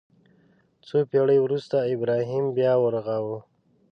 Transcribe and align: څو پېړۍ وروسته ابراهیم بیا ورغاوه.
څو 0.87 0.97
پېړۍ 1.09 1.39
وروسته 1.41 1.77
ابراهیم 1.93 2.45
بیا 2.57 2.73
ورغاوه. 2.83 3.37